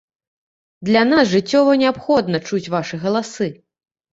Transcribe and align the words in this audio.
Для 0.87 1.03
нас 1.09 1.29
жыццёва 1.33 1.77
неабходна 1.83 2.37
чуць 2.49 2.71
вашы 2.77 2.95
галасы! 3.07 3.53